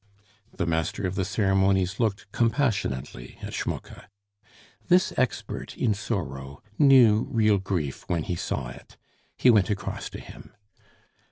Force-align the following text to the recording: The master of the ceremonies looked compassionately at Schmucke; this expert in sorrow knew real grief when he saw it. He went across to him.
The 0.51 0.65
master 0.65 1.05
of 1.05 1.13
the 1.13 1.23
ceremonies 1.23 1.99
looked 1.99 2.25
compassionately 2.31 3.37
at 3.43 3.53
Schmucke; 3.53 4.05
this 4.87 5.13
expert 5.15 5.77
in 5.77 5.93
sorrow 5.93 6.63
knew 6.79 7.27
real 7.29 7.59
grief 7.59 8.05
when 8.09 8.23
he 8.23 8.35
saw 8.35 8.69
it. 8.69 8.97
He 9.37 9.51
went 9.51 9.69
across 9.69 10.09
to 10.09 10.19
him. 10.19 10.53